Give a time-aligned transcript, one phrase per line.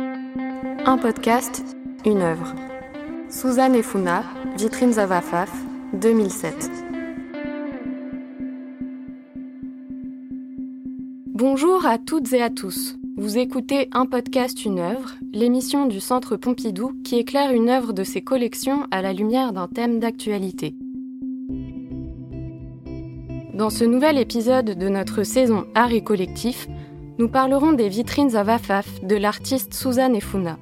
[0.00, 1.64] Un podcast,
[2.06, 2.54] une œuvre.
[3.28, 4.22] Suzanne Efuna,
[4.56, 5.50] Vitrine Zavafaf,
[5.92, 6.70] 2007.
[11.26, 12.96] Bonjour à toutes et à tous.
[13.16, 18.04] Vous écoutez Un podcast, une œuvre, l'émission du Centre Pompidou qui éclaire une œuvre de
[18.04, 20.76] ses collections à la lumière d'un thème d'actualité.
[23.52, 26.68] Dans ce nouvel épisode de notre saison Art et Collectif,
[27.18, 30.56] nous parlerons des vitrines à Vafaf de l'artiste Suzanne Efuna.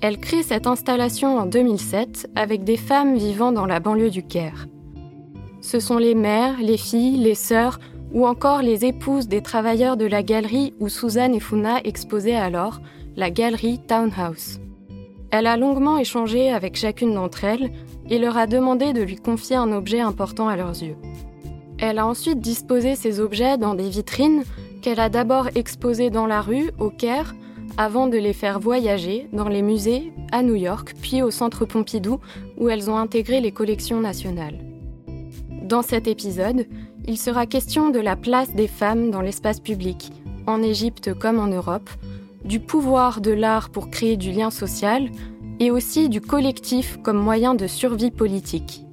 [0.00, 4.66] Elle crée cette installation en 2007 avec des femmes vivant dans la banlieue du Caire.
[5.60, 7.78] Ce sont les mères, les filles, les sœurs
[8.12, 12.80] ou encore les épouses des travailleurs de la galerie où Suzanne Efuna exposait alors,
[13.14, 14.60] la galerie Townhouse.
[15.30, 17.70] Elle a longuement échangé avec chacune d'entre elles
[18.08, 20.96] et leur a demandé de lui confier un objet important à leurs yeux.
[21.78, 24.44] Elle a ensuite disposé ces objets dans des vitrines
[24.86, 27.34] qu'elle a d'abord exposées dans la rue, au Caire,
[27.76, 32.20] avant de les faire voyager dans les musées, à New York, puis au Centre Pompidou,
[32.56, 34.60] où elles ont intégré les collections nationales.
[35.64, 36.68] Dans cet épisode,
[37.04, 40.12] il sera question de la place des femmes dans l'espace public,
[40.46, 41.90] en Égypte comme en Europe,
[42.44, 45.10] du pouvoir de l'art pour créer du lien social,
[45.58, 48.85] et aussi du collectif comme moyen de survie politique.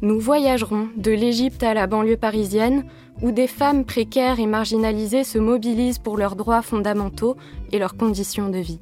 [0.00, 2.84] Nous voyagerons de l'Égypte à la banlieue parisienne,
[3.20, 7.36] où des femmes précaires et marginalisées se mobilisent pour leurs droits fondamentaux
[7.72, 8.78] et leurs conditions de vie.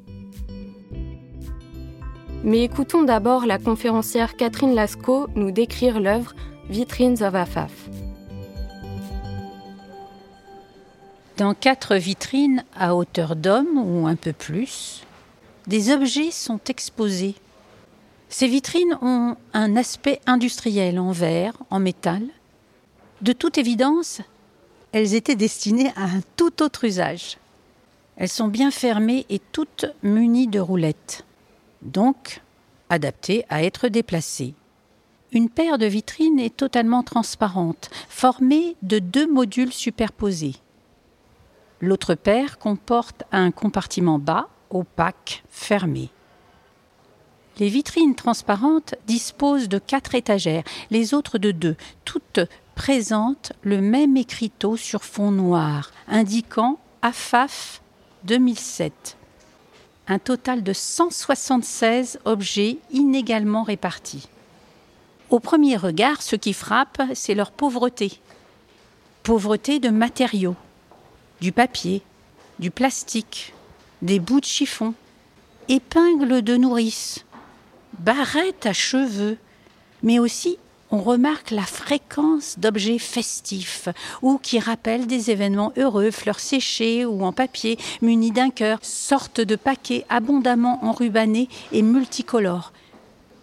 [2.43, 6.35] Mais écoutons d'abord la conférencière Catherine Lascaux nous décrire l'œuvre
[6.69, 7.89] Vitrines of Afaf.
[11.37, 15.03] Dans quatre vitrines à hauteur d'homme ou un peu plus,
[15.65, 17.35] des objets sont exposés
[18.29, 22.23] ces vitrines ont un aspect industriel en verre, en métal.
[23.21, 24.21] De toute évidence,
[24.91, 27.37] elles étaient destinées à un tout autre usage.
[28.17, 31.25] Elles sont bien fermées et toutes munies de roulettes,
[31.81, 32.41] donc
[32.89, 34.53] adaptées à être déplacées.
[35.31, 40.55] Une paire de vitrines est totalement transparente, formée de deux modules superposés.
[41.79, 46.09] L'autre paire comporte un compartiment bas, opaque, fermé.
[47.59, 51.75] Les vitrines transparentes disposent de quatre étagères, les autres de deux.
[52.05, 52.39] Toutes
[52.75, 57.81] présentent le même écriteau sur fond noir, indiquant AFAF
[58.25, 59.17] 2007.
[60.07, 64.27] Un total de 176 objets inégalement répartis.
[65.29, 68.21] Au premier regard, ce qui frappe, c'est leur pauvreté.
[69.23, 70.55] Pauvreté de matériaux,
[71.41, 72.03] du papier,
[72.59, 73.53] du plastique,
[74.01, 74.93] des bouts de chiffon,
[75.67, 77.25] épingles de nourrice,
[77.99, 79.37] barrettes à cheveux,
[80.03, 80.57] mais aussi
[80.89, 83.89] on remarque la fréquence d'objets festifs
[84.21, 89.41] ou qui rappellent des événements heureux, fleurs séchées ou en papier, munis d'un cœur, sorte
[89.41, 92.71] de paquets abondamment enrubannés et multicolores.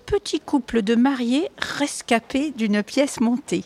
[0.07, 3.65] Petit couple de mariés rescapés d'une pièce montée.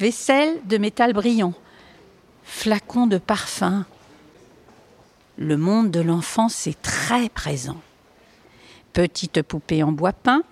[0.00, 1.54] Vaisselle de métal brillant.
[2.44, 3.86] Flacons de parfum.
[5.38, 7.80] Le monde de l'enfance est très présent
[8.96, 10.42] petites poupées en bois peint,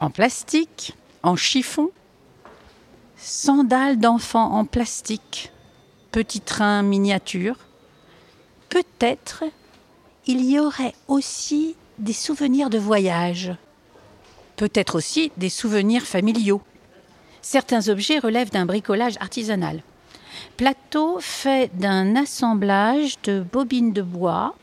[0.00, 1.90] en plastique, en chiffon,
[3.16, 5.52] sandales d'enfants en plastique,
[6.10, 7.58] petits trains miniatures.
[8.68, 9.44] Peut-être
[10.26, 13.54] il y aurait aussi des souvenirs de voyage,
[14.56, 16.62] peut-être aussi des souvenirs familiaux.
[17.42, 19.84] Certains objets relèvent d'un bricolage artisanal.
[20.56, 24.56] Plateau fait d'un assemblage de bobines de bois,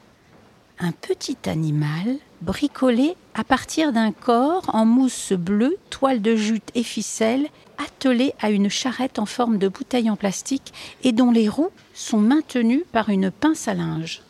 [0.80, 6.84] un petit animal bricolé à partir d'un corps en mousse bleue, toile de jute et
[6.84, 7.48] ficelle,
[7.78, 12.20] attelé à une charrette en forme de bouteille en plastique et dont les roues sont
[12.20, 14.22] maintenues par une pince à linge.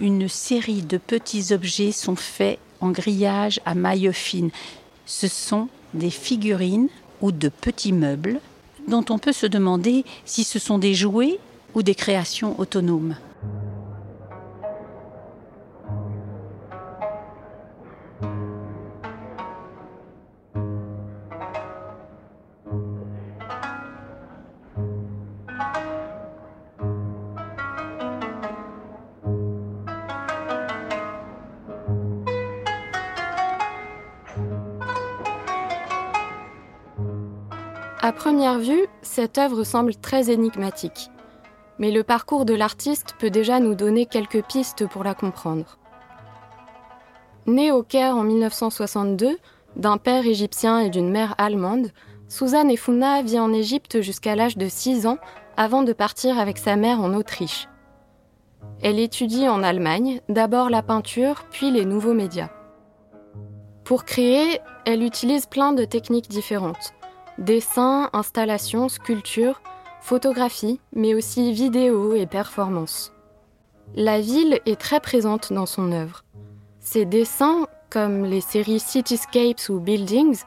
[0.00, 4.50] Une série de petits objets sont faits en grillage à maille fine.
[5.06, 6.88] Ce sont des figurines
[7.20, 8.40] ou de petits meubles
[8.86, 11.38] dont on peut se demander si ce sont des jouets
[11.74, 13.16] ou des créations autonomes.
[38.08, 41.10] À première vue, cette œuvre semble très énigmatique.
[41.78, 45.76] Mais le parcours de l'artiste peut déjà nous donner quelques pistes pour la comprendre.
[47.44, 49.36] Née au Caire en 1962,
[49.76, 51.90] d'un père égyptien et d'une mère allemande,
[52.28, 55.18] Suzanne Efuna vit en Égypte jusqu'à l'âge de 6 ans
[55.58, 57.68] avant de partir avec sa mère en Autriche.
[58.80, 62.48] Elle étudie en Allemagne d'abord la peinture, puis les nouveaux médias.
[63.84, 66.94] Pour créer, elle utilise plein de techniques différentes.
[67.38, 69.62] Dessin, installation, sculpture,
[70.00, 73.12] photographie, mais aussi vidéo et performance.
[73.94, 76.24] La ville est très présente dans son œuvre.
[76.80, 80.42] Ses dessins, comme les séries Cityscapes ou Buildings,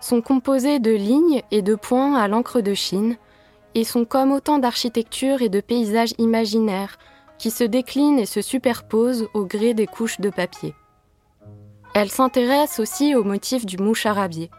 [0.00, 3.16] sont composés de lignes et de points à l'encre de Chine
[3.74, 6.96] et sont comme autant d'architecture et de paysages imaginaires
[7.38, 10.74] qui se déclinent et se superposent au gré des couches de papier.
[11.94, 14.50] Elle s'intéresse aussi au motif du moucharabier.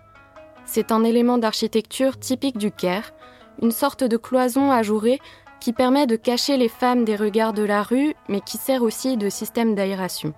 [0.67, 3.13] C'est un élément d'architecture typique du Caire,
[3.61, 5.19] une sorte de cloison ajourée
[5.59, 9.17] qui permet de cacher les femmes des regards de la rue, mais qui sert aussi
[9.17, 10.33] de système d'aération.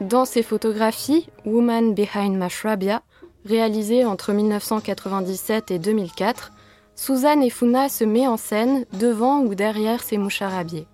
[0.00, 3.02] Dans ses photographies, Woman Behind Mashrabia,
[3.44, 6.52] réalisées entre 1997 et 2004,
[6.96, 10.86] Suzanne Efuna se met en scène devant ou derrière ses moucharabiers.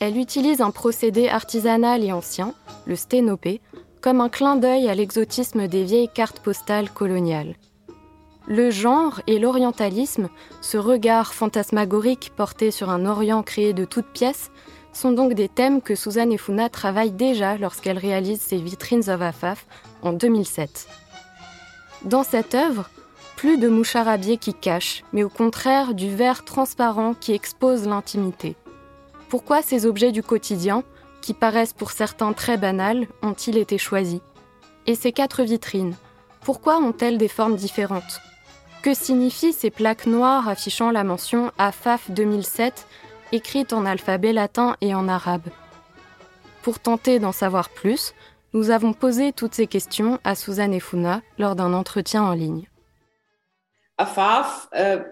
[0.00, 2.54] Elle utilise un procédé artisanal et ancien,
[2.86, 3.60] le sténopé,
[4.00, 7.54] comme un clin d'œil à l'exotisme des vieilles cartes postales coloniales.
[8.46, 10.28] Le genre et l'orientalisme,
[10.62, 14.50] ce regard fantasmagorique porté sur un Orient créé de toutes pièces,
[14.92, 19.66] sont donc des thèmes que Suzanne Efuna travaille déjà lorsqu'elle réalise ses vitrines of Afaf
[20.02, 20.88] en 2007.
[22.04, 22.88] Dans cette œuvre,
[23.36, 28.56] plus de moucharabier qui cache, mais au contraire du verre transparent qui expose l'intimité.
[29.28, 30.82] Pourquoi ces objets du quotidien,
[31.20, 34.20] qui paraissent pour certains très banals, ont-ils été choisis.
[34.86, 35.94] Et ces quatre vitrines,
[36.42, 38.20] pourquoi ont-elles des formes différentes?
[38.82, 42.86] Que signifient ces plaques noires affichant la mention AFAF 2007,
[43.32, 45.48] écrite en alphabet latin et en arabe?
[46.62, 48.14] Pour tenter d'en savoir plus,
[48.54, 52.68] nous avons posé toutes ces questions à Suzanne Efuna lors d'un entretien en ligne.
[53.98, 55.02] AFAF, euh,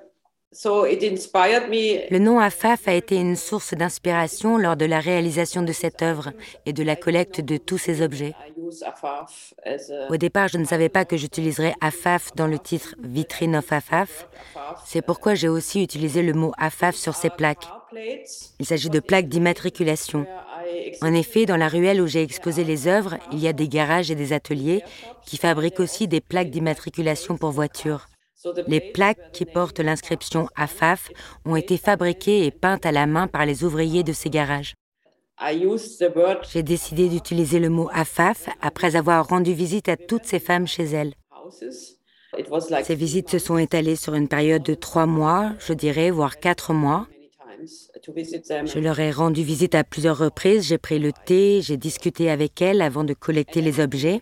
[0.65, 6.33] le nom Afaf a été une source d'inspiration lors de la réalisation de cette œuvre
[6.65, 8.35] et de la collecte de tous ces objets.
[10.09, 14.29] Au départ, je ne savais pas que j'utiliserais Afaf dans le titre Vitrine of Afaf.
[14.85, 17.69] C'est pourquoi j'ai aussi utilisé le mot Afaf sur ces plaques.
[18.59, 20.27] Il s'agit de plaques d'immatriculation.
[21.03, 24.11] En effet, dans la ruelle où j'ai exposé les œuvres, il y a des garages
[24.11, 24.83] et des ateliers
[25.25, 28.09] qui fabriquent aussi des plaques d'immatriculation pour voitures.
[28.67, 31.11] Les plaques qui portent l'inscription AFAF
[31.45, 34.75] ont été fabriquées et peintes à la main par les ouvriers de ces garages.
[36.51, 40.85] J'ai décidé d'utiliser le mot AFAF après avoir rendu visite à toutes ces femmes chez
[40.85, 41.15] elles.
[42.85, 46.73] Ces visites se sont étalées sur une période de trois mois, je dirais, voire quatre
[46.73, 47.07] mois.
[47.63, 52.61] Je leur ai rendu visite à plusieurs reprises, j'ai pris le thé, j'ai discuté avec
[52.61, 54.21] elles avant de collecter les objets.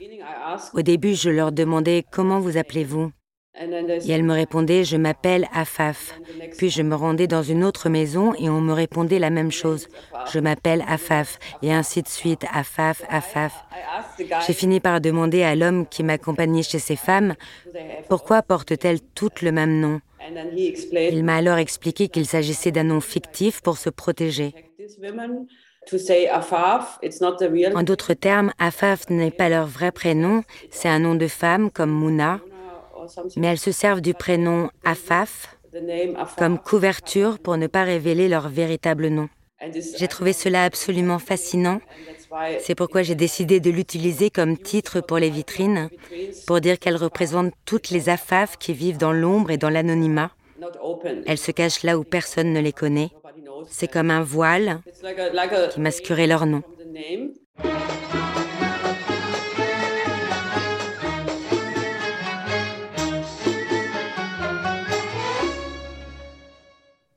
[0.75, 3.11] Au début, je leur demandais comment vous appelez-vous?
[3.57, 6.19] Et elle me répondait, je m'appelle Afaf.
[6.57, 9.87] Puis je me rendais dans une autre maison et on me répondait la même chose.
[10.33, 11.39] Je m'appelle Afaf.
[11.63, 13.65] Et ainsi de suite, Afaf, Afaf.
[14.47, 17.35] J'ai fini par demander à l'homme qui m'accompagnait chez ces femmes,
[18.09, 20.01] pourquoi portent-elles toutes le même nom?
[21.01, 24.53] Il m'a alors expliqué qu'il s'agissait d'un nom fictif pour se protéger.
[27.75, 31.91] En d'autres termes, Afaf n'est pas leur vrai prénom, c'est un nom de femme comme
[31.91, 32.41] Mouna
[33.37, 35.57] mais elles se servent du prénom Afaf
[36.39, 39.29] comme couverture pour ne pas révéler leur véritable nom.
[39.97, 41.81] J'ai trouvé cela absolument fascinant.
[42.61, 45.89] C'est pourquoi j'ai décidé de l'utiliser comme titre pour les vitrines,
[46.47, 50.31] pour dire qu'elle représente toutes les Afaf qui vivent dans l'ombre et dans l'anonymat.
[51.27, 53.11] Elles se cachent là où personne ne les connaît.
[53.69, 54.81] C'est comme un voile
[55.71, 56.63] qui masquerait leur nom.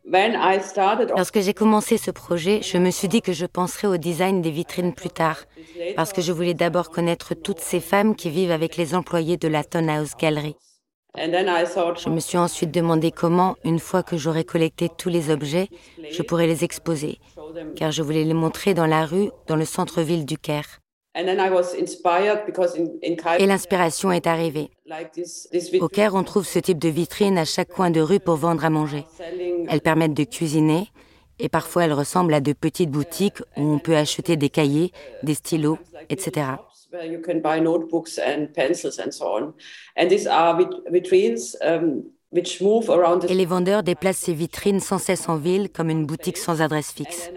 [0.10, 4.52] Lorsque j'ai commencé ce projet, je me suis dit que je penserais au design des
[4.52, 5.44] vitrines plus tard,
[5.98, 9.50] parce que je voulais d'abord connaître toutes ces femmes qui vivent avec les employés de
[9.50, 10.56] la Ton House Gallery.
[11.18, 15.68] Je me suis ensuite demandé comment, une fois que j'aurais collecté tous les objets,
[16.10, 17.20] je pourrais les exposer,
[17.76, 20.80] car je voulais les montrer dans la rue, dans le centre-ville du Caire.
[23.40, 24.70] Et l'inspiration est arrivée.
[25.80, 28.64] Au Caire, on trouve ce type de vitrine à chaque coin de rue pour vendre
[28.64, 29.04] à manger.
[29.70, 30.90] Elles permettent de cuisiner
[31.40, 34.92] et parfois elles ressemblent à de petites boutiques où on peut acheter des cahiers,
[35.24, 36.48] des stylos, etc.
[42.34, 46.92] Et les vendeurs déplacent ces vitrines sans cesse en ville comme une boutique sans adresse
[46.92, 47.32] fixe.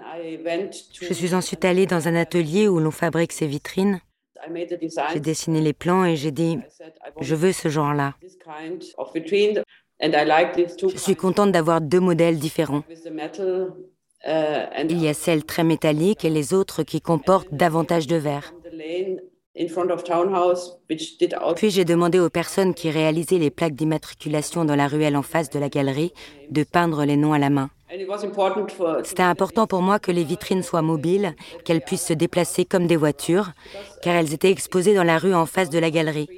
[1.01, 4.01] Je suis ensuite allée dans un atelier où l'on fabrique ces vitrines.
[5.13, 6.59] J'ai dessiné les plans et j'ai dit,
[7.21, 8.15] je veux ce genre-là.
[10.03, 12.83] Je suis contente d'avoir deux modèles différents.
[14.27, 18.53] Il y a celles très métalliques et les autres qui comportent davantage de verre.
[21.57, 25.51] Puis j'ai demandé aux personnes qui réalisaient les plaques d'immatriculation dans la ruelle en face
[25.51, 26.13] de la galerie
[26.51, 27.71] de peindre les noms à la main.
[29.03, 32.97] C'était important pour moi que les vitrines soient mobiles, qu'elles puissent se déplacer comme des
[32.97, 33.51] voitures,
[34.03, 36.29] car elles étaient exposées dans la rue en face de la galerie.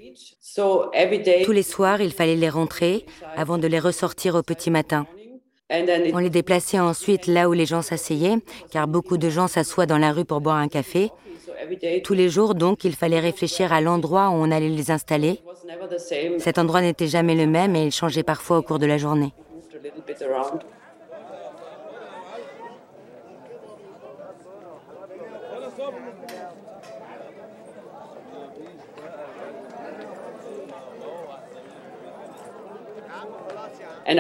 [0.57, 3.05] Tous les soirs, il fallait les rentrer
[3.37, 5.07] avant de les ressortir au petit matin.
[6.13, 8.37] On les déplaçait ensuite là où les gens s'asseyaient,
[8.71, 11.11] car beaucoup de gens s'assoient dans la rue pour boire un café.
[12.05, 15.41] Tous les jours, donc, il fallait réfléchir à l'endroit où on allait les installer.
[16.39, 19.33] Cet endroit n'était jamais le même et il changeait parfois au cours de la journée.
[34.07, 34.13] Je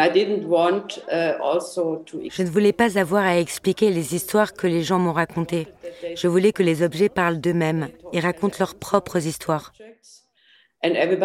[2.42, 5.68] ne voulais pas avoir à expliquer les histoires que les gens m'ont racontées.
[6.14, 9.72] Je voulais que les objets parlent d'eux-mêmes et racontent leurs propres histoires.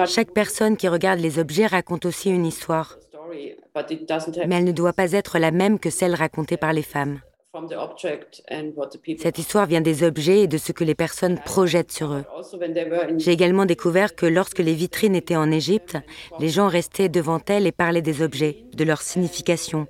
[0.06, 2.98] Chaque personne qui regarde les objets raconte aussi une histoire,
[4.48, 7.20] mais elle ne doit pas être la même que celle racontée par les femmes.
[9.20, 12.24] Cette histoire vient des objets et de ce que les personnes projettent sur eux.
[13.18, 15.98] J'ai également découvert que lorsque les vitrines étaient en Égypte,
[16.40, 19.88] les gens restaient devant elles et parlaient des objets, de leur signification.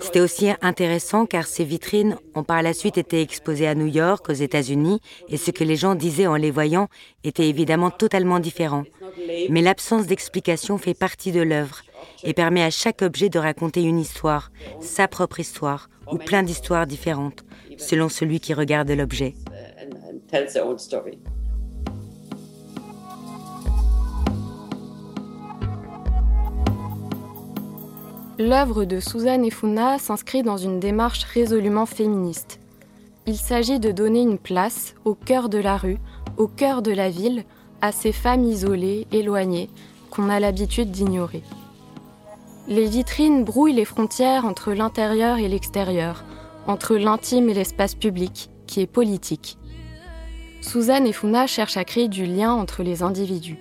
[0.00, 4.28] C'était aussi intéressant car ces vitrines ont par la suite été exposées à New York,
[4.28, 6.88] aux États-Unis, et ce que les gens disaient en les voyant
[7.24, 8.84] était évidemment totalement différent.
[9.48, 11.82] Mais l'absence d'explication fait partie de l'œuvre
[12.24, 14.50] et permet à chaque objet de raconter une histoire,
[14.80, 17.44] sa propre histoire, ou plein d'histoires différentes,
[17.76, 19.34] selon celui qui regarde l'objet.
[28.38, 32.60] L'œuvre de Suzanne Efuna s'inscrit dans une démarche résolument féministe.
[33.26, 35.98] Il s'agit de donner une place au cœur de la rue,
[36.36, 37.44] au cœur de la ville,
[37.82, 39.68] à ces femmes isolées, éloignées,
[40.10, 41.42] qu'on a l'habitude d'ignorer.
[42.68, 46.22] Les vitrines brouillent les frontières entre l'intérieur et l'extérieur,
[46.66, 49.56] entre l'intime et l'espace public, qui est politique.
[50.60, 53.56] Suzanne Efuna cherche à créer du lien entre les individus.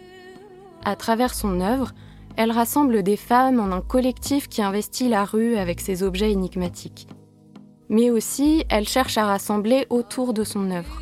[0.83, 1.93] À travers son œuvre,
[2.35, 7.07] elle rassemble des femmes en un collectif qui investit la rue avec ses objets énigmatiques.
[7.87, 11.01] Mais aussi, elle cherche à rassembler autour de son œuvre.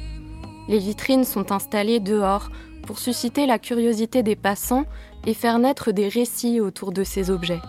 [0.68, 2.52] Les vitrines sont installées dehors
[2.86, 4.86] pour susciter la curiosité des passants
[5.26, 7.62] et faire naître des récits autour de ces objets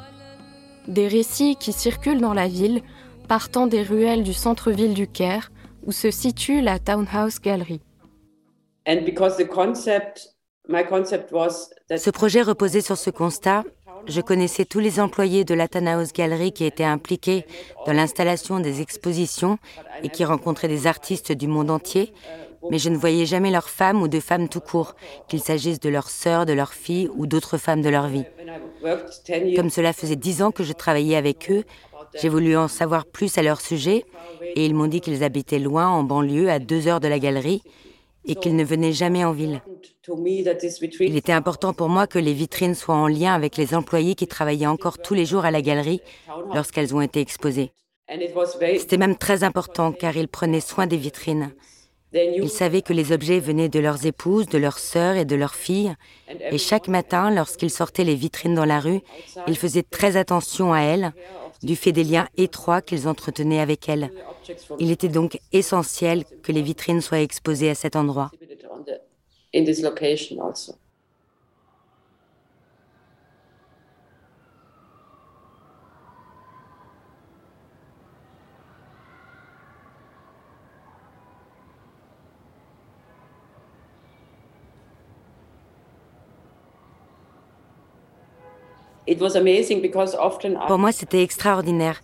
[0.88, 2.82] des récits qui circulent dans la ville,
[3.28, 5.50] partant des ruelles du centre-ville du Caire,
[5.84, 7.80] où se situe la Townhouse Gallery.
[11.96, 13.64] Ce projet reposait sur ce constat.
[14.06, 17.44] Je connaissais tous les employés de la Townhouse Gallery qui étaient impliqués
[17.86, 19.58] dans l'installation des expositions
[20.02, 22.12] et qui rencontraient des artistes du monde entier,
[22.70, 24.94] mais je ne voyais jamais leurs femmes ou de femmes tout court,
[25.28, 28.24] qu'il s'agisse de leurs sœurs, de leurs filles ou d'autres femmes de leur vie.
[29.56, 31.64] Comme cela faisait dix ans que je travaillais avec eux,
[32.20, 34.04] j'ai voulu en savoir plus à leur sujet
[34.54, 37.62] et ils m'ont dit qu'ils habitaient loin, en banlieue, à deux heures de la galerie
[38.24, 39.62] et qu'ils ne venaient jamais en ville.
[41.00, 44.26] Il était important pour moi que les vitrines soient en lien avec les employés qui
[44.26, 46.00] travaillaient encore tous les jours à la galerie
[46.54, 47.72] lorsqu'elles ont été exposées.
[48.78, 51.52] C'était même très important car ils prenaient soin des vitrines.
[52.12, 55.54] Ils savaient que les objets venaient de leurs épouses, de leurs sœurs et de leurs
[55.54, 55.94] filles,
[56.50, 59.00] et chaque matin, lorsqu'ils sortaient les vitrines dans la rue,
[59.46, 61.12] ils faisaient très attention à elles,
[61.62, 64.10] du fait des liens étroits qu'ils entretenaient avec elles.
[64.78, 68.30] Il était donc essentiel que les vitrines soient exposées à cet endroit.
[90.66, 92.00] Pour moi, c'était extraordinaire.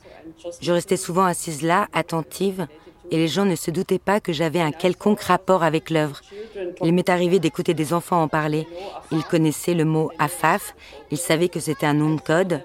[0.61, 2.67] Je restais souvent assise là, attentive,
[3.11, 6.21] et les gens ne se doutaient pas que j'avais un quelconque rapport avec l'œuvre.
[6.83, 8.67] Il m'est arrivé d'écouter des enfants en parler.
[9.11, 10.75] Ils connaissaient le mot afaf,
[11.11, 12.63] ils savaient que c'était un nom de code.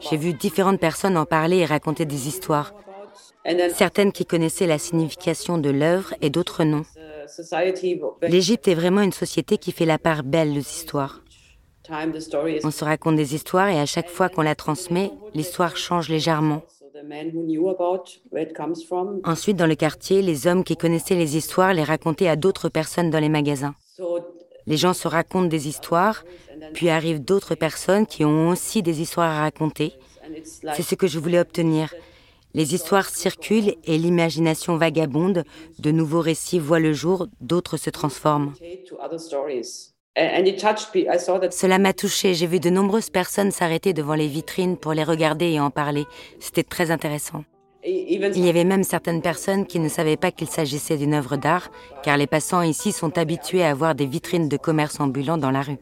[0.00, 2.72] J'ai vu différentes personnes en parler et raconter des histoires.
[3.74, 6.84] Certaines qui connaissaient la signification de l'œuvre et d'autres non.
[8.22, 11.20] L'Égypte est vraiment une société qui fait la part belle des histoires.
[11.90, 16.62] On se raconte des histoires et à chaque fois qu'on la transmet, l'histoire change légèrement.
[19.24, 23.10] Ensuite, dans le quartier, les hommes qui connaissaient les histoires les racontaient à d'autres personnes
[23.10, 23.74] dans les magasins.
[24.66, 26.24] Les gens se racontent des histoires,
[26.72, 29.94] puis arrivent d'autres personnes qui ont aussi des histoires à raconter.
[30.74, 31.92] C'est ce que je voulais obtenir.
[32.54, 35.44] Les histoires circulent et l'imagination vagabonde.
[35.78, 38.52] De nouveaux récits voient le jour, d'autres se transforment.
[40.16, 42.34] Cela m'a touché.
[42.34, 46.04] J'ai vu de nombreuses personnes s'arrêter devant les vitrines pour les regarder et en parler.
[46.38, 47.44] C'était très intéressant.
[47.84, 51.70] Il y avait même certaines personnes qui ne savaient pas qu'il s'agissait d'une œuvre d'art,
[52.04, 55.62] car les passants ici sont habitués à voir des vitrines de commerce ambulants dans la
[55.62, 55.78] rue.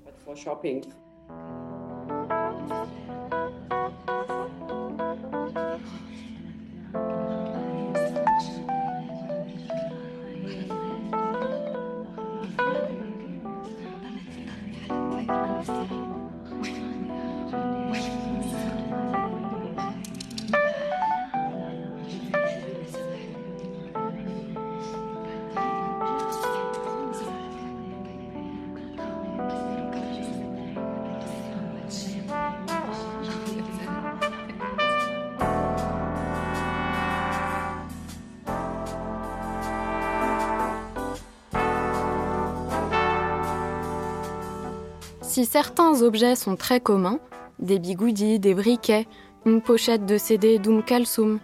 [45.41, 47.19] Si certains objets sont très communs,
[47.61, 49.07] des bigoudis, des briquets,
[49.47, 51.41] une pochette de CD d'Oum Kalsoum,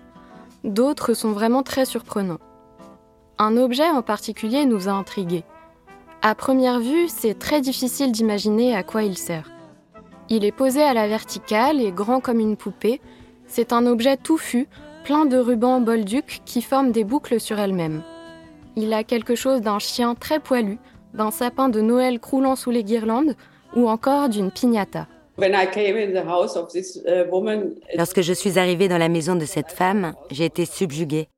[0.64, 2.36] d'autres sont vraiment très surprenants.
[3.38, 5.44] Un objet en particulier nous a intrigués.
[6.20, 9.50] À première vue, c'est très difficile d'imaginer à quoi il sert.
[10.28, 13.00] Il est posé à la verticale et grand comme une poupée.
[13.46, 14.68] C'est un objet touffu,
[15.04, 18.02] plein de rubans bolduc qui forment des boucles sur elles-mêmes.
[18.76, 20.78] Il a quelque chose d'un chien très poilu,
[21.14, 23.34] d'un sapin de Noël croulant sous les guirlandes,
[23.76, 25.06] ou encore d'une piñata.
[25.38, 25.44] Uh,
[27.94, 31.28] Lorsque je suis arrivée dans la maison de cette femme, j'ai été subjuguée.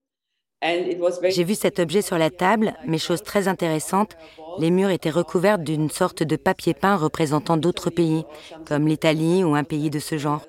[0.62, 4.16] J'ai vu cet objet sur la table, mais chose très intéressante,
[4.58, 8.24] les murs étaient recouverts d'une sorte de papier peint représentant d'autres pays,
[8.66, 10.42] comme l'Italie ou un pays de ce genre.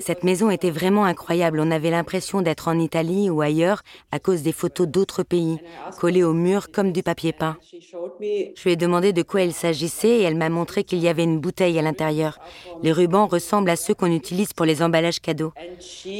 [0.00, 1.60] Cette maison était vraiment incroyable.
[1.60, 5.58] On avait l'impression d'être en Italie ou ailleurs à cause des photos d'autres pays,
[5.98, 7.56] collées au mur comme du papier peint.
[7.72, 11.24] Je lui ai demandé de quoi il s'agissait et elle m'a montré qu'il y avait
[11.24, 12.38] une bouteille à l'intérieur.
[12.82, 15.52] Les rubans ressemblent à ceux qu'on utilise pour les emballages cadeaux.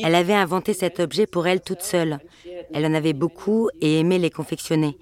[0.03, 2.19] Elle avait inventé cet objet pour elle toute seule.
[2.73, 4.97] Elle en avait beaucoup et aimait les confectionner.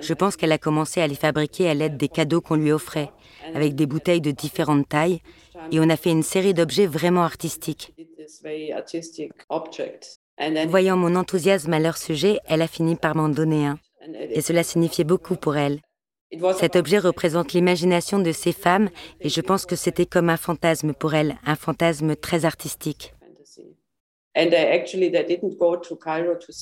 [0.00, 3.10] Je pense qu'elle a commencé à les fabriquer à l'aide des cadeaux qu'on lui offrait,
[3.54, 5.20] avec des bouteilles de différentes tailles,
[5.70, 7.94] et on a fait une série d'objets vraiment artistiques.
[10.68, 13.78] Voyant mon enthousiasme à leur sujet, elle a fini par m'en donner un.
[14.30, 15.80] Et cela signifiait beaucoup pour elle.
[16.58, 18.90] Cet objet représente l'imagination de ces femmes
[19.20, 23.14] et je pense que c'était comme un fantasme pour elle, un fantasme très artistique.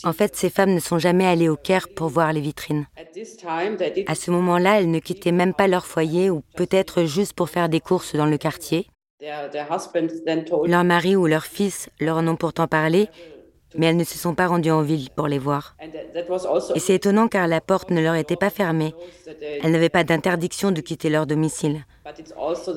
[0.04, 2.86] En fait, ces femmes ne sont jamais allées au Caire pour voir les vitrines.
[4.06, 7.68] À ce moment-là, elles ne quittaient même pas leur foyer ou peut-être juste pour faire
[7.68, 8.86] des courses dans le quartier.
[10.66, 13.08] Leur mari ou leur fils leur en ont pourtant parlé,
[13.76, 15.76] mais elles ne se sont pas rendues en ville pour les voir.
[16.74, 18.94] Et c'est étonnant car la porte ne leur était pas fermée.
[19.62, 21.84] Elles n'avaient pas d'interdiction de quitter leur domicile.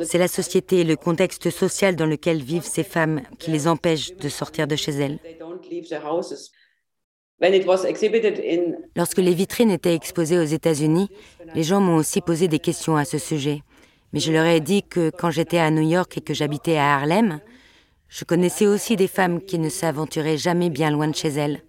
[0.04, 4.16] C'est la société et le contexte social dans lequel vivent ces femmes qui les empêchent
[4.16, 5.20] de sortir de chez elles.
[8.96, 11.10] Lorsque les vitrines étaient exposées aux États-Unis,
[11.54, 13.62] les gens m'ont aussi posé des questions à ce sujet.
[14.14, 16.96] Mais je leur ai dit que quand j'étais à New York et que j'habitais à
[16.96, 17.40] Harlem,
[18.10, 21.62] je connaissais aussi des femmes qui ne s'aventuraient jamais bien loin de chez elles.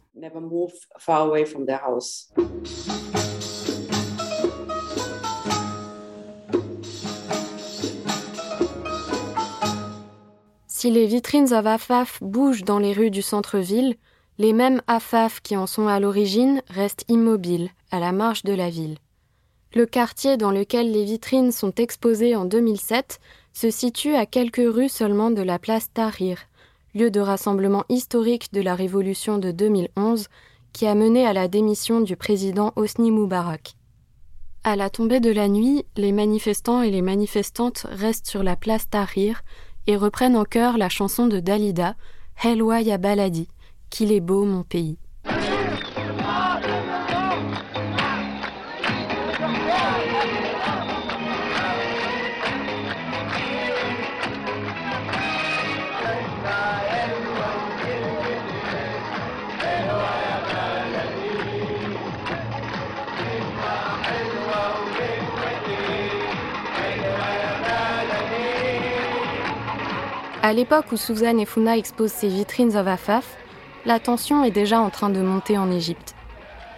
[10.66, 13.96] Si les vitrines of Afaf bougent dans les rues du centre-ville,
[14.38, 18.70] les mêmes Afaf qui en sont à l'origine restent immobiles à la marge de la
[18.70, 18.98] ville.
[19.74, 23.18] Le quartier dans lequel les vitrines sont exposées en 2007
[23.58, 26.38] se situe à quelques rues seulement de la place Tahrir,
[26.94, 30.28] lieu de rassemblement historique de la révolution de 2011
[30.72, 33.74] qui a mené à la démission du président Hosni Moubarak.
[34.62, 38.88] À la tombée de la nuit, les manifestants et les manifestantes restent sur la place
[38.88, 39.42] Tahrir
[39.88, 41.96] et reprennent en chœur la chanson de Dalida,
[42.44, 43.48] Helwa ya Baladi,
[43.90, 44.98] qu'il est beau mon pays.
[70.40, 73.36] À l'époque où Suzanne et Funa exposent ces vitrines of Afaf,
[73.84, 76.14] la tension est déjà en train de monter en Égypte.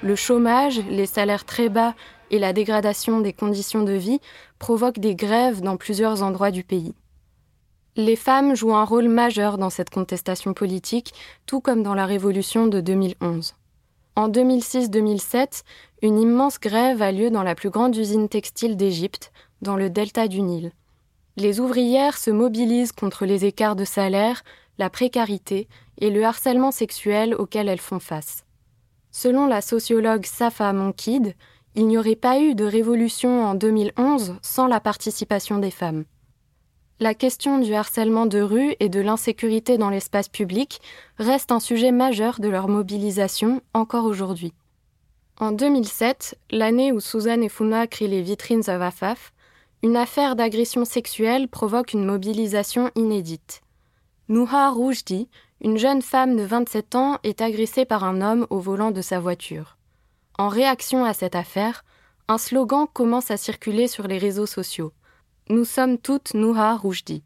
[0.03, 1.95] Le chômage, les salaires très bas
[2.31, 4.19] et la dégradation des conditions de vie
[4.59, 6.95] provoquent des grèves dans plusieurs endroits du pays.
[7.97, 11.13] Les femmes jouent un rôle majeur dans cette contestation politique,
[11.45, 13.55] tout comme dans la révolution de 2011.
[14.17, 15.65] En 2006-2007,
[16.01, 20.29] une immense grève a lieu dans la plus grande usine textile d'Égypte, dans le delta
[20.29, 20.73] du Nil.
[21.41, 24.43] Les ouvrières se mobilisent contre les écarts de salaire,
[24.77, 28.45] la précarité et le harcèlement sexuel auquel elles font face.
[29.11, 31.35] Selon la sociologue Safa Monkid,
[31.77, 36.05] il n'y aurait pas eu de révolution en 2011 sans la participation des femmes.
[36.99, 40.83] La question du harcèlement de rue et de l'insécurité dans l'espace public
[41.17, 44.53] reste un sujet majeur de leur mobilisation encore aujourd'hui.
[45.39, 49.33] En 2007, l'année où Suzanne et Funa créent les vitrines of Afaf,
[49.83, 53.63] une affaire d'agression sexuelle provoque une mobilisation inédite.
[54.29, 55.29] Nouha Roujdi,
[55.63, 59.21] une jeune femme de 27 ans, est agressée par un homme au volant de sa
[59.21, 59.79] voiture.
[60.39, 61.85] En réaction à cette affaire,
[62.29, 64.93] un slogan commence à circuler sur les réseaux sociaux.
[65.49, 67.25] Nous sommes toutes Nouha Roujdi.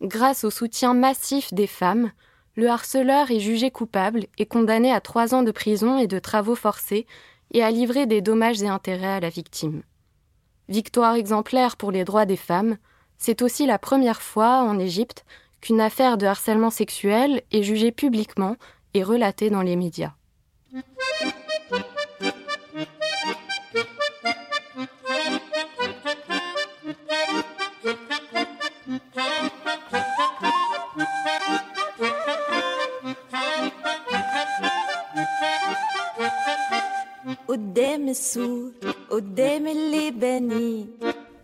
[0.00, 2.10] Grâce au soutien massif des femmes,
[2.56, 6.54] le harceleur est jugé coupable et condamné à trois ans de prison et de travaux
[6.54, 7.06] forcés
[7.52, 9.82] et à livrer des dommages et intérêts à la victime.
[10.68, 12.76] Victoire exemplaire pour les droits des femmes,
[13.18, 15.24] c'est aussi la première fois en Égypte
[15.60, 18.56] qu'une affaire de harcèlement sexuel est jugée publiquement
[18.94, 20.12] et relatée dans les médias.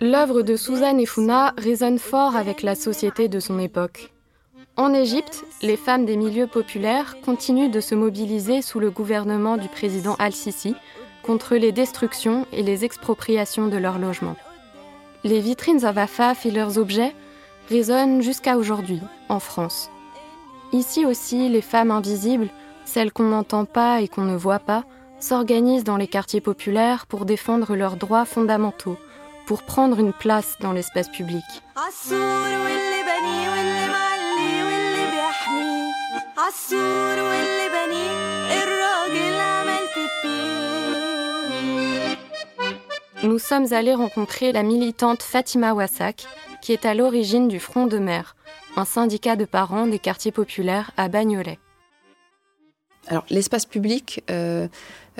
[0.00, 4.12] L'œuvre de Suzanne et Funa résonne fort avec la société de son époque.
[4.76, 9.68] En Égypte, les femmes des milieux populaires continuent de se mobiliser sous le gouvernement du
[9.68, 10.74] président Al-Sisi
[11.22, 14.36] contre les destructions et les expropriations de leurs logements.
[15.24, 15.92] Les vitrines à
[16.44, 17.14] et leurs objets
[17.68, 19.88] résonnent jusqu'à aujourd'hui en France.
[20.72, 22.48] Ici aussi, les femmes invisibles,
[22.84, 24.84] celles qu'on n'entend pas et qu'on ne voit pas,
[25.22, 28.98] s'organisent dans les quartiers populaires pour défendre leurs droits fondamentaux,
[29.46, 31.44] pour prendre une place dans l'espace public.
[43.22, 46.24] Nous sommes allés rencontrer la militante Fatima Wassak,
[46.60, 48.34] qui est à l'origine du Front de mer,
[48.76, 51.58] un syndicat de parents des quartiers populaires à Bagnolet.
[53.08, 54.68] Alors l'espace public, euh,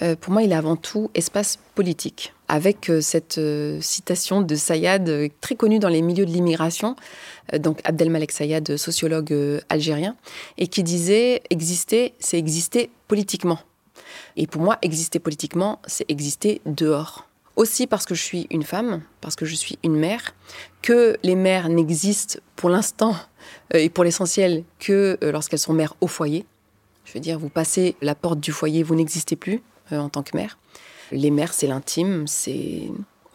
[0.03, 2.33] euh, pour moi, il est avant tout espace politique.
[2.49, 3.41] Avec euh, cette
[3.81, 6.97] citation de Sayad, très connue dans les milieux de l'immigration,
[7.59, 9.35] donc Abdelmalek Sayad, sociologue
[9.69, 10.17] algérien,
[10.59, 13.59] et qui disait exister, c'est exister politiquement.
[14.37, 17.27] Et pour moi, exister politiquement, c'est exister dehors.
[17.57, 20.35] Aussi parce que je suis une femme, parce que je suis une mère,
[20.81, 23.15] que les mères n'existent pour l'instant
[23.75, 26.47] et pour l'essentiel que lorsqu'elles sont mères au foyer.
[27.05, 29.63] Je veux dire, vous passez la porte du foyer, vous n'existez plus
[29.93, 30.59] euh, en tant que mère.
[31.11, 32.91] Les mères, c'est l'intime, c'est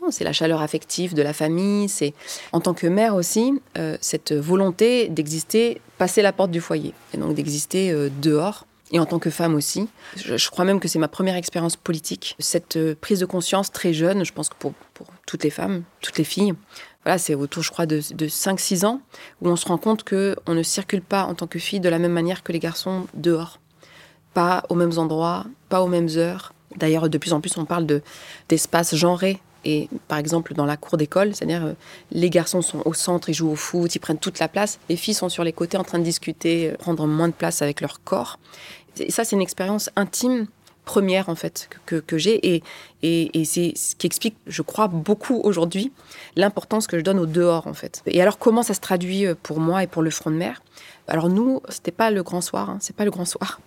[0.09, 2.13] c'est la chaleur affective de la famille, c'est
[2.53, 7.17] en tant que mère aussi euh, cette volonté d'exister passer la porte du foyer et
[7.17, 9.89] donc d'exister euh, dehors et en tant que femme aussi.
[10.15, 14.23] Je, crois même que c'est ma première expérience politique, cette prise de conscience très jeune,
[14.23, 16.53] je pense que pour, pour toutes les femmes, toutes les filles.
[17.07, 18.99] Voilà, c'est autour, je crois, de, de 5-6 ans,
[19.41, 21.99] où on se rend compte qu'on ne circule pas en tant que fille de la
[21.99, 23.59] même manière que les garçons dehors
[24.33, 26.51] pas aux mêmes endroits, pas aux mêmes heures.
[26.75, 28.01] D'ailleurs, de plus en plus, on parle de,
[28.49, 29.39] d'espaces genrés.
[29.63, 31.73] Et par exemple, dans la cour d'école, c'est-à-dire euh,
[32.11, 34.77] les garçons sont au centre, ils jouent au foot, ils prennent toute la place.
[34.89, 37.61] Les filles sont sur les côtés en train de discuter, euh, prendre moins de place
[37.61, 38.37] avec leur corps.
[38.99, 40.47] Et ça, c'est une expérience intime
[40.87, 42.55] première en fait que, que, j'ai.
[42.55, 42.63] Et,
[43.03, 45.91] et, c'est ce qui explique, je crois, beaucoup aujourd'hui
[46.35, 48.01] l'importance que je donne au dehors en fait.
[48.07, 50.63] Et alors comment ça se traduit euh, pour moi et pour le front de mer?
[51.07, 53.59] Alors nous, c'était pas le grand soir, hein, c'est pas le grand soir.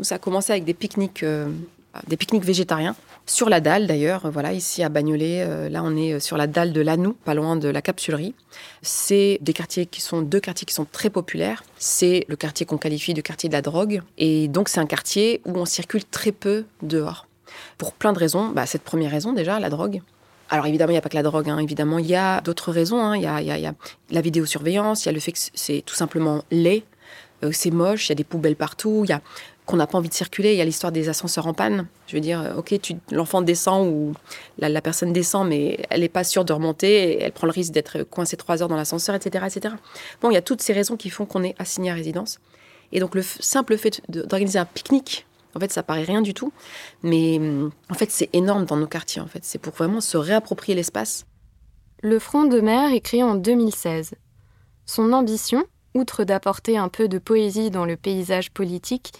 [0.00, 1.50] Ça a commencé avec des pique-niques, euh,
[2.06, 2.94] des pique-niques végétariens.
[3.26, 6.46] Sur la dalle d'ailleurs, voilà, ici à Bagnolet, euh, là on est euh, sur la
[6.46, 8.34] dalle de Lanou, pas loin de la capsulerie.
[8.82, 11.62] C'est des quartiers qui sont deux quartiers qui sont très populaires.
[11.78, 15.40] C'est le quartier qu'on qualifie de quartier de la drogue, et donc c'est un quartier
[15.44, 17.26] où on circule très peu dehors.
[17.78, 18.48] Pour plein de raisons.
[18.48, 20.00] Bah, cette première raison déjà, la drogue.
[20.48, 21.58] Alors évidemment, il n'y a pas que la drogue, hein.
[21.58, 23.00] évidemment, il y a d'autres raisons.
[23.00, 23.16] Hein.
[23.16, 23.26] Il, y
[23.66, 23.74] a,
[24.10, 26.82] la vidéosurveillance, il y a le fait que c'est tout simplement laid,
[27.52, 29.20] c'est moche, il y a des poubelles partout, il y a
[29.70, 30.52] qu'on n'a pas envie de circuler.
[30.52, 31.86] Il y a l'histoire des ascenseurs en panne.
[32.08, 32.74] Je veux dire, ok,
[33.12, 34.14] l'enfant descend ou
[34.58, 37.22] la, personne descend, mais elle n'est pas sûre de remonter.
[37.22, 39.74] elle prend le risque d'être coincée trois heures dans l'ascenseur, etc., etc.
[40.20, 42.40] Bon, il y a toutes ces raisons qui font qu'on est assigné à résidence.
[42.92, 45.24] Et donc le simple fait d'organiser un pique-nique,
[45.54, 46.52] en fait, ça paraît rien du tout,
[47.02, 47.40] mais
[47.90, 49.20] en fait, c'est énorme dans nos quartiers.
[49.20, 51.26] En fait, c'est pour vraiment se réapproprier l'espace.
[52.02, 54.14] Le Front de mer est créé en 2016.
[54.86, 59.12] Son ambition, outre d'apporter un peu de poésie dans le paysage politique,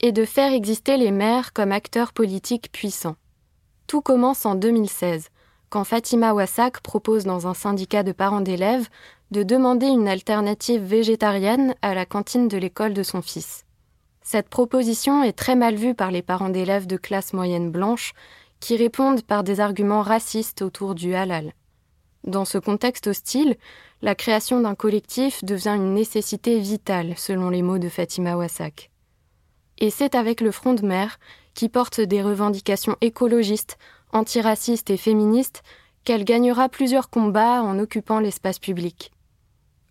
[0.00, 3.16] est de faire exister les maires comme acteurs politiques puissants.
[3.86, 5.28] Tout commence en 2016,
[5.68, 8.88] quand Fatima Wassak propose dans un syndicat de parents d'élèves
[9.30, 13.64] de demander une alternative végétarienne à la cantine de l'école de son fils.
[14.22, 18.12] Cette proposition est très mal vue par les parents d'élèves de classe moyenne blanche
[18.58, 21.52] qui répondent par des arguments racistes autour du halal.
[22.24, 23.56] Dans ce contexte hostile,
[24.02, 28.90] la création d'un collectif devient une nécessité vitale, selon les mots de Fatima Wassak.
[29.78, 31.18] Et c'est avec le Front de mer,
[31.54, 33.78] qui porte des revendications écologistes,
[34.12, 35.62] antiracistes et féministes,
[36.04, 39.12] qu'elle gagnera plusieurs combats en occupant l'espace public.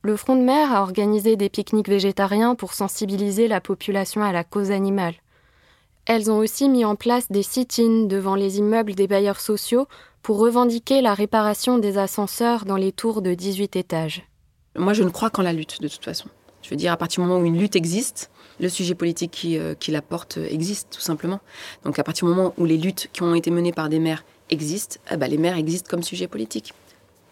[0.01, 4.43] Le Front de mer a organisé des pique-niques végétariens pour sensibiliser la population à la
[4.43, 5.15] cause animale.
[6.05, 9.87] Elles ont aussi mis en place des sit-ins devant les immeubles des bailleurs sociaux
[10.21, 14.23] pour revendiquer la réparation des ascenseurs dans les tours de 18 étages.
[14.77, 16.29] Moi, je ne crois qu'en la lutte, de toute façon.
[16.61, 18.29] Je veux dire, à partir du moment où une lutte existe,
[18.59, 21.39] le sujet politique qui, euh, la porte existe, tout simplement.
[21.83, 24.23] Donc, à partir du moment où les luttes qui ont été menées par des maires
[24.49, 26.73] existent, eh ben, les maires existent comme sujet politique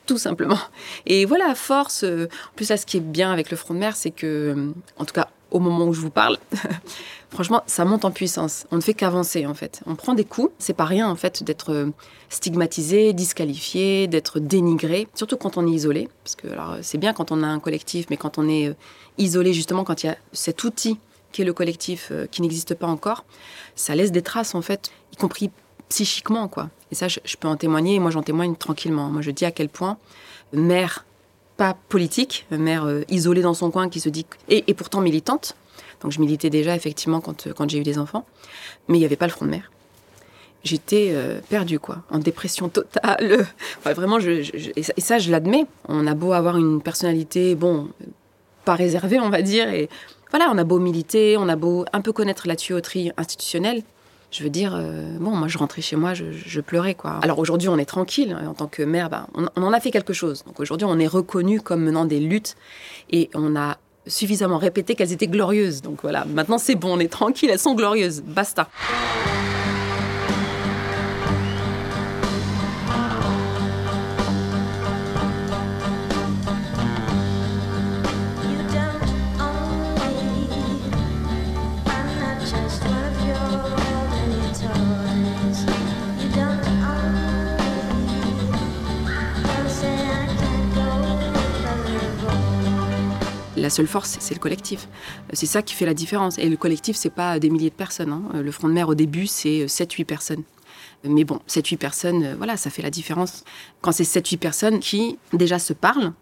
[0.07, 0.57] tout simplement.
[1.05, 3.73] Et voilà, à force, euh, en plus là, ce qui est bien avec le front
[3.73, 6.37] de mer, c'est que, euh, en tout cas, au moment où je vous parle,
[7.29, 8.65] franchement, ça monte en puissance.
[8.71, 9.81] On ne fait qu'avancer, en fait.
[9.85, 10.51] On prend des coups.
[10.59, 11.89] C'est pas rien, en fait, d'être euh,
[12.29, 16.09] stigmatisé, disqualifié, d'être dénigré, surtout quand on est isolé.
[16.23, 18.75] Parce que, alors, c'est bien quand on a un collectif, mais quand on est
[19.17, 20.99] isolé, justement, quand il y a cet outil
[21.31, 23.25] qui est le collectif, qui n'existe pas encore,
[23.75, 25.51] ça laisse des traces, en fait, y compris
[25.89, 26.69] psychiquement, quoi.
[26.91, 29.09] Et ça, je, peux en témoigner, et moi j'en témoigne tranquillement.
[29.09, 29.97] Moi je dis à quel point
[30.53, 31.05] mère
[31.57, 34.25] pas politique, mère euh, isolée dans son coin qui se dit...
[34.47, 35.55] Et, pourtant militante.
[36.01, 38.25] Donc je militais déjà effectivement quand, euh, quand j'ai eu des enfants.
[38.87, 39.71] Mais il n'y avait pas le front de mer.
[40.63, 43.45] J'étais euh, perdue, quoi, en dépression totale.
[43.83, 44.31] vraiment, je,
[44.75, 45.65] et ça, je l'admets.
[45.87, 47.89] On a beau avoir une personnalité, bon,
[48.63, 49.69] pas réservée, on va dire.
[49.69, 49.89] Et
[50.29, 53.83] voilà, on a beau militer, on a beau un peu connaître la tuyauterie institutionnelle
[54.31, 57.19] je veux dire, euh, bon, moi je rentrais chez moi, je, pleurais quoi.
[57.21, 59.79] Alors aujourd'hui on est tranquille, hein, en tant que mère, bah, on, on, en a
[59.79, 60.43] fait quelque chose.
[60.45, 62.55] Donc aujourd'hui on est reconnu comme menant des luttes
[63.09, 65.81] et on a suffisamment répété qu'elles étaient glorieuses.
[65.81, 68.69] Donc voilà, maintenant c'est bon, on est tranquille, elles sont glorieuses, basta.
[93.57, 94.87] La seule force, c'est le collectif.
[95.33, 96.37] C'est ça qui fait la différence.
[96.37, 98.11] Et le collectif, c'est pas des milliers de personnes.
[98.11, 98.41] Hein.
[98.41, 100.43] Le front de mer, au début, c'est 7-8 personnes.
[101.03, 103.43] Mais bon, 7-8 personnes, euh, voilà, ça fait la différence.
[103.81, 106.13] Quand c'est 7-8 personnes qui déjà se parlent,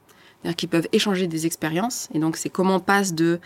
[0.58, 2.08] qui peuvent échanger des expériences.
[2.14, 3.40] Et donc, c'est comment on passe de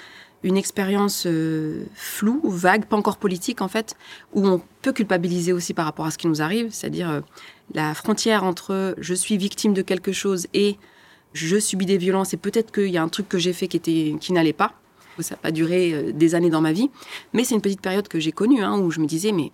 [0.44, 3.96] une expérience euh, floue, vague, pas encore politique en fait,
[4.34, 7.22] où on peut culpabiliser aussi par rapport à ce qui nous arrive, c'est-à-dire euh,
[7.74, 10.78] la frontière entre je suis victime de quelque chose et
[11.34, 13.78] je subis des violences et peut-être qu'il y a un truc que j'ai fait qui,
[13.78, 14.74] était, qui n'allait pas.
[15.20, 16.90] Ça n'a pas duré euh, des années dans ma vie,
[17.34, 19.52] mais c'est une petite période que j'ai connue hein, où je me disais, mais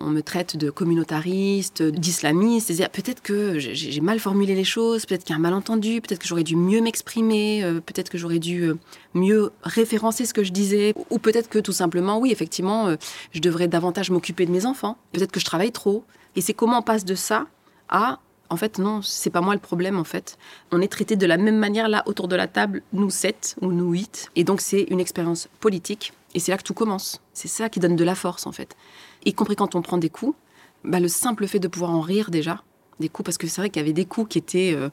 [0.00, 2.68] on me traite de communautariste, d'islamiste.
[2.92, 6.28] Peut-être que j'ai mal formulé les choses, peut-être qu'il y a un malentendu, peut-être que
[6.28, 8.74] j'aurais dû mieux m'exprimer, euh, peut-être que j'aurais dû euh,
[9.14, 12.94] mieux référencer ce que je disais, ou peut-être que tout simplement, oui, effectivement,
[13.32, 14.98] je devrais davantage m'occuper de mes enfants.
[15.12, 16.04] Peut-être que je travaille trop.
[16.36, 17.46] Et c'est comment on passe de ça
[17.88, 20.38] à en fait, non, c'est pas moi le problème, en fait.
[20.72, 23.72] On est traité de la même manière là autour de la table, nous sept ou
[23.72, 24.30] nous huit.
[24.36, 26.12] Et donc, c'est une expérience politique.
[26.34, 27.20] Et c'est là que tout commence.
[27.34, 28.76] C'est ça qui donne de la force, en fait.
[29.24, 30.36] Y compris quand on prend des coups,
[30.84, 32.62] bah, le simple fait de pouvoir en rire déjà,
[33.00, 34.88] des coups, parce que c'est vrai qu'il y avait des coups qui étaient euh,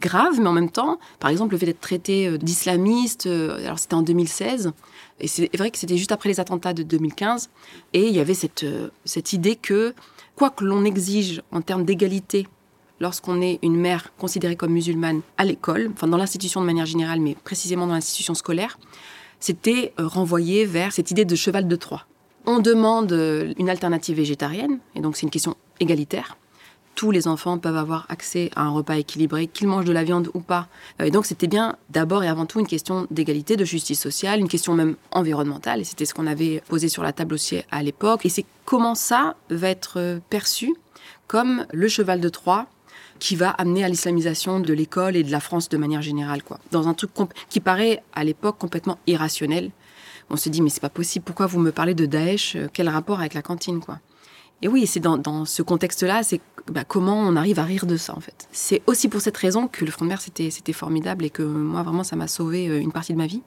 [0.00, 3.78] graves, mais en même temps, par exemple, le fait d'être traité euh, d'islamiste, euh, alors
[3.78, 4.72] c'était en 2016,
[5.20, 7.50] et c'est vrai que c'était juste après les attentats de 2015,
[7.92, 8.64] et il y avait cette,
[9.04, 9.94] cette idée que,
[10.36, 12.46] quoi que l'on exige en termes d'égalité
[13.00, 17.20] lorsqu'on est une mère considérée comme musulmane à l'école, enfin dans l'institution de manière générale,
[17.20, 18.78] mais précisément dans l'institution scolaire,
[19.40, 22.06] c'était euh, renvoyé vers cette idée de cheval de Troie.
[22.46, 26.36] On demande euh, une alternative végétarienne, et donc c'est une question égalitaire.
[26.94, 30.28] Tous les enfants peuvent avoir accès à un repas équilibré, qu'ils mangent de la viande
[30.34, 30.68] ou pas.
[31.00, 34.40] Euh, et donc c'était bien d'abord et avant tout une question d'égalité, de justice sociale,
[34.40, 37.82] une question même environnementale, et c'était ce qu'on avait posé sur la table aussi à
[37.82, 38.26] l'époque.
[38.26, 40.74] Et c'est comment ça va être perçu
[41.26, 42.66] comme le cheval de Troie
[43.20, 46.58] qui va amener à l'islamisation de l'école et de la France de manière générale, quoi.
[46.72, 47.10] Dans un truc
[47.48, 49.70] qui paraît à l'époque complètement irrationnel.
[50.30, 51.24] On se dit mais c'est pas possible.
[51.24, 53.98] Pourquoi vous me parlez de Daesh Quel rapport avec la cantine, quoi?
[54.62, 58.14] Et oui, c'est dans, ce contexte-là, c'est bah, comment on arrive à rire de ça,
[58.14, 58.46] en fait.
[58.52, 61.82] C'est aussi pour cette raison que le front de mer, c'était formidable et que moi,
[61.82, 63.42] vraiment, ça m'a sauvé euh, une partie de ma vie.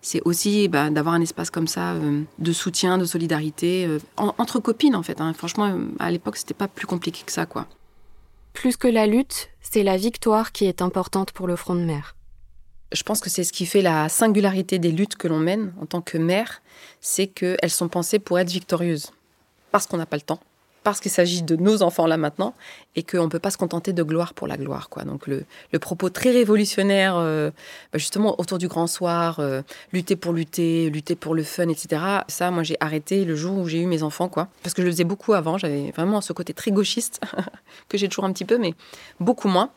[0.00, 4.58] C'est aussi bah, d'avoir un espace comme ça euh, de soutien, de solidarité, euh, entre
[4.58, 5.20] copines, en fait.
[5.20, 5.34] Hein.
[5.34, 7.66] Franchement, à l'époque, c'était pas plus compliqué que ça, quoi.
[8.56, 12.16] Plus que la lutte, c'est la victoire qui est importante pour le front de mer.
[12.90, 15.84] Je pense que c'est ce qui fait la singularité des luttes que l'on mène en
[15.84, 16.62] tant que mère,
[17.02, 19.12] c'est qu'elles sont pensées pour être victorieuses
[19.72, 20.40] parce qu'on n'a pas le temps,
[20.84, 22.54] parce qu'il s'agit de nos enfants là maintenant,
[22.96, 24.88] et qu'on ne peut pas se contenter de gloire pour la gloire.
[24.88, 25.04] Quoi.
[25.04, 25.44] Donc le,
[25.78, 27.50] propos très révolutionnaire, euh,
[27.92, 32.02] bah, justement autour du grand soir, euh, lutter pour lutter, lutter pour le fun, etc.
[32.28, 34.86] Ça, moi, j'ai arrêté le jour où j'ai eu mes enfants, quoi, parce que je
[34.86, 35.58] le faisais beaucoup avant.
[35.58, 37.20] J'avais vraiment ce côté très gauchiste
[37.88, 38.74] que j'ai toujours un petit peu, mais
[39.20, 39.70] beaucoup moins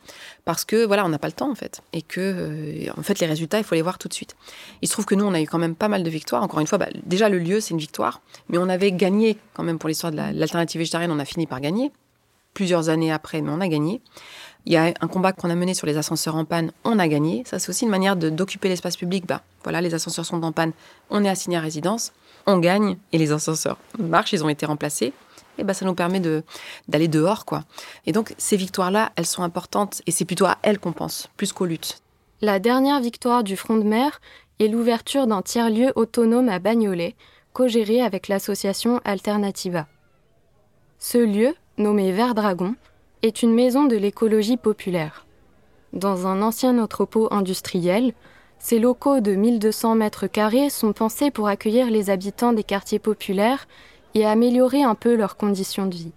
[0.45, 3.19] parce que voilà, on n'a pas le temps en fait, et que euh, en fait
[3.19, 4.35] les résultats, il faut les voir tout de suite.
[4.81, 6.41] Il se trouve que nous, on a eu quand même pas mal de victoires.
[6.41, 9.63] Encore une fois, bah, déjà le lieu, c'est une victoire, mais on avait gagné quand
[9.63, 11.91] même pour l'histoire de l'alternative végétarienne, on a fini par gagner
[12.59, 14.01] plusieurs années après, mais on a gagné.
[14.65, 17.07] Il y a un combat qu'on a mené sur les ascenseurs en panne, on a
[17.07, 17.43] gagné.
[17.45, 19.25] Ça, c'est aussi une manière d'occuper l'espace public.
[19.25, 20.73] Bah, voilà, les ascenseurs sont en panne,
[21.09, 22.11] on est assigné à résidence,
[22.47, 25.13] on gagne, et les ascenseurs marchent, ils ont été remplacés
[25.57, 26.21] et ben ça nous permet
[26.87, 27.63] d'aller dehors quoi.
[28.05, 31.51] Et donc ces victoires-là, elles sont importantes et c'est plutôt à elles qu'on pense, plus
[31.53, 32.01] qu'aux luttes.
[32.41, 34.21] La dernière victoire du front de mer
[34.59, 37.15] est l'ouverture d'un tiers-lieu autonome à Bagnolet,
[37.51, 39.87] co-géré avec l'association Alternativa.
[40.97, 42.75] Ce lieu, nommé Vert Dragon,
[43.23, 45.25] est une maison de l'écologie populaire.
[45.93, 48.13] Dans un ancien entrepôt industriel,
[48.59, 53.67] ces locaux de 1200 mètres carrés sont pensés pour accueillir les habitants des quartiers populaires
[54.13, 56.11] et améliorer un peu leurs conditions de vie.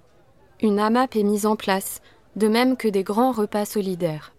[0.60, 2.02] Une AMAP est mise en place,
[2.36, 4.32] de même que des grands repas solidaires.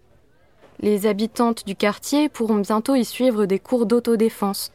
[0.80, 4.72] Les habitantes du quartier pourront bientôt y suivre des cours d'autodéfense,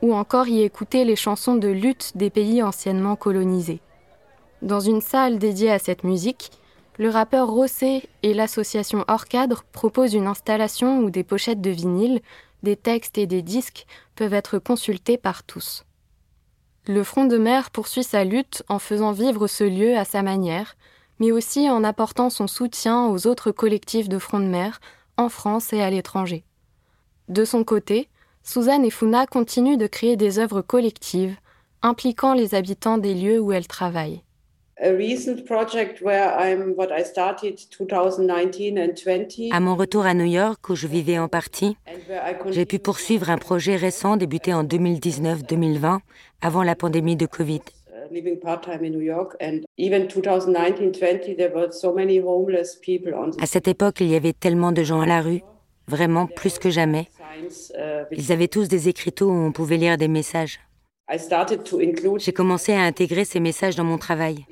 [0.00, 3.80] ou encore y écouter les chansons de lutte des pays anciennement colonisés.
[4.62, 6.52] Dans une salle dédiée à cette musique,
[6.96, 9.24] le rappeur Rossé et l'association Hors
[9.72, 12.20] proposent une installation où des pochettes de vinyle,
[12.62, 15.84] des textes et des disques peuvent être consultés par tous.
[16.86, 20.76] Le Front de mer poursuit sa lutte en faisant vivre ce lieu à sa manière,
[21.18, 24.80] mais aussi en apportant son soutien aux autres collectifs de Front de mer
[25.16, 26.44] en France et à l'étranger.
[27.28, 28.08] De son côté,
[28.44, 31.36] Suzanne et Funa continuent de créer des œuvres collectives
[31.82, 34.22] impliquant les habitants des lieux où elles travaillent.
[34.84, 34.90] À
[39.60, 41.76] mon retour à New York, où je vivais en partie,
[42.50, 46.00] j'ai pu poursuivre un projet récent débuté en 2019-2020,
[46.40, 47.60] avant la pandémie de Covid.
[53.40, 55.42] À cette époque, il y avait tellement de gens à la rue,
[55.86, 57.06] vraiment plus que jamais.
[57.74, 60.58] Uh, Ils avaient tous des écriteaux où on pouvait lire des messages.
[62.18, 64.46] J'ai commencé à intégrer ces messages dans mon travail.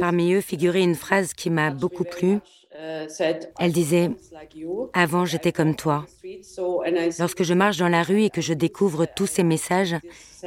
[0.00, 2.38] Parmi eux figurait une phrase qui m'a beaucoup plu.
[2.76, 3.06] Uh,
[3.60, 4.08] Elle disait⁇
[4.94, 6.06] Avant j'étais comme toi.
[7.18, 9.94] Lorsque je marche dans la rue et que je découvre tous ces messages,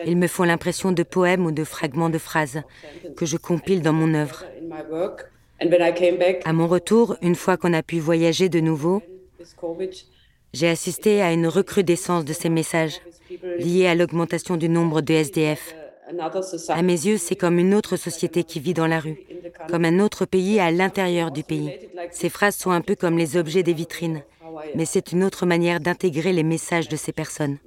[0.05, 2.61] ils me font l'impression de poèmes ou de fragments de phrases
[3.15, 4.43] que je compile dans mon œuvre.
[6.45, 9.01] À mon retour, une fois qu'on a pu voyager de nouveau,
[10.53, 12.99] j'ai assisté à une recrudescence de ces messages
[13.59, 15.75] liés à l'augmentation du nombre de SDF.
[16.69, 19.19] À mes yeux, c'est comme une autre société qui vit dans la rue,
[19.69, 21.73] comme un autre pays à l'intérieur du pays.
[22.11, 24.23] Ces phrases sont un peu comme les objets des vitrines,
[24.75, 27.57] mais c'est une autre manière d'intégrer les messages de ces personnes.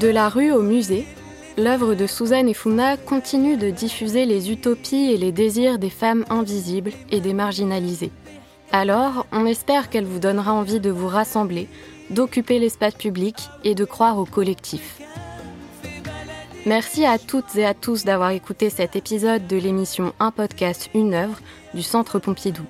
[0.00, 1.06] De la rue au musée,
[1.60, 6.24] l'œuvre de Suzanne et Funa continue de diffuser les utopies et les désirs des femmes
[6.30, 8.10] invisibles et des marginalisées.
[8.72, 11.68] Alors, on espère qu'elle vous donnera envie de vous rassembler,
[12.08, 15.00] d'occuper l'espace public et de croire au collectif.
[16.66, 21.14] Merci à toutes et à tous d'avoir écouté cet épisode de l'émission Un podcast, une
[21.14, 21.38] œuvre
[21.74, 22.62] du Centre Pompidou.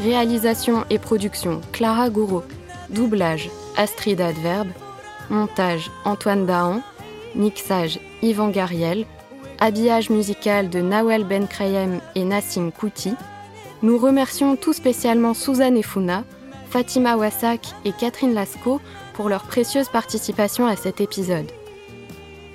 [0.00, 2.44] Réalisation et production Clara Gouraud.
[2.88, 4.70] Doublage Astrid Adverbe.
[5.28, 6.80] Montage Antoine Dahan.
[7.34, 9.06] Mixage Yvan Gariel.
[9.58, 13.14] Habillage musical de Nawel Ben Krayem et Nassim Kouti.
[13.82, 16.24] Nous remercions tout spécialement Suzanne Efuna,
[16.70, 18.80] Fatima Wassak et Catherine Lascaux
[19.14, 21.50] pour leur précieuse participation à cet épisode.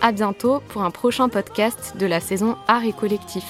[0.02, 3.46] À bientôt pour un prochain podcast de la saison Art et Collectif.